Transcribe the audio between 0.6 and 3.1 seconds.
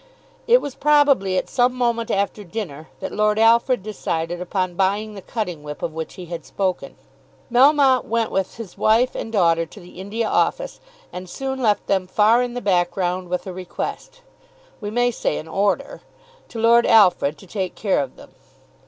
was probably at some moment after dinner